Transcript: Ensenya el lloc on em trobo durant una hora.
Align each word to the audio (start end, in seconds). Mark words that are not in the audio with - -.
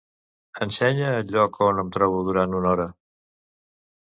Ensenya 0.65 1.11
el 1.17 1.29
lloc 1.35 1.61
on 1.65 1.81
em 1.83 1.91
trobo 1.99 2.25
durant 2.31 2.59
una 2.61 2.73
hora. 2.73 2.89